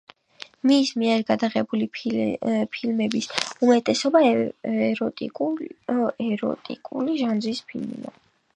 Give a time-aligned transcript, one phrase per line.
[0.69, 3.29] მის მიერ გადაღებული ფილმების
[3.67, 8.15] უმეტესობა ეროტიკული ჟანრის ფილმია.